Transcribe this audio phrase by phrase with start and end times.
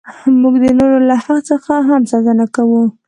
[0.41, 2.83] موږ د نورو له حق څخه هم ساتنه کوو.